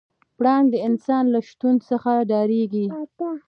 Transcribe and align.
پړانګ 0.37 0.65
د 0.71 0.75
انسان 0.87 1.23
له 1.33 1.39
شتون 1.49 1.75
څخه 1.89 2.11
ډارېږي. 2.29 2.85